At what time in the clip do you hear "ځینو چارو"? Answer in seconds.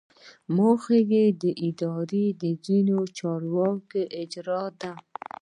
2.65-3.63